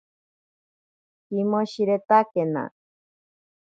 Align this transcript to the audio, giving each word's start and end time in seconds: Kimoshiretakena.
Kimoshiretakena. 1.25 2.63